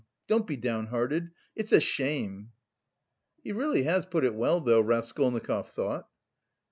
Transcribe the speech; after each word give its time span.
Don't 0.25 0.47
be 0.47 0.57
downhearted. 0.57 1.29
It's 1.55 1.71
a 1.71 1.79
shame!" 1.79 2.53
"He 3.43 3.51
really 3.51 3.83
has 3.83 4.03
put 4.03 4.25
it 4.25 4.33
well, 4.33 4.59
though," 4.59 4.81
Raskolnikov 4.81 5.69
thought. 5.69 6.07